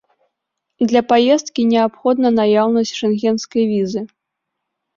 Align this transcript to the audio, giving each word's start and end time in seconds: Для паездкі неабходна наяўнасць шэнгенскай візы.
Для 0.91 1.01
паездкі 1.11 1.61
неабходна 1.75 2.33
наяўнасць 2.39 2.97
шэнгенскай 3.03 3.63
візы. 3.77 4.01